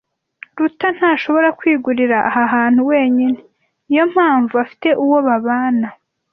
[0.57, 3.37] Ruta ntashobora kwigurira aha hantu wenyine.
[3.87, 5.87] Niyo mpamvu afite uwo babana.